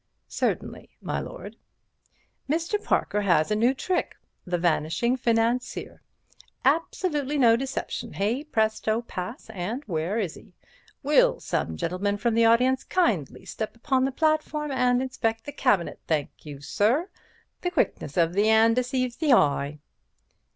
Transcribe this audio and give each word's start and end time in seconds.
"Certainly, 0.27 0.89
my 0.99 1.19
lord." 1.19 1.57
"Mr. 2.49 2.83
Parker 2.83 3.21
has 3.21 3.51
a 3.51 3.55
new 3.55 3.71
trick: 3.71 4.15
The 4.45 4.57
Vanishing 4.57 5.15
Financier. 5.15 6.01
Absolutely 6.65 7.37
no 7.37 7.55
deception. 7.55 8.13
Hey, 8.13 8.43
presto, 8.43 9.03
pass! 9.03 9.51
and 9.51 9.83
where 9.83 10.17
is 10.17 10.33
he? 10.33 10.55
Will 11.03 11.39
some 11.39 11.77
gentleman 11.77 12.17
from 12.17 12.33
the 12.33 12.45
audience 12.45 12.83
kindly 12.83 13.45
step 13.45 13.75
upon 13.75 14.05
the 14.05 14.11
platform 14.11 14.71
and 14.71 15.03
inspect 15.03 15.43
the 15.45 15.51
cabinet? 15.51 15.99
Thank 16.07 16.47
you, 16.47 16.61
sir. 16.61 17.07
The 17.61 17.69
quickness 17.69 18.17
of 18.17 18.33
the 18.33 18.49
'and 18.49 18.75
deceives 18.75 19.17
the 19.17 19.29
heye." 19.33 19.77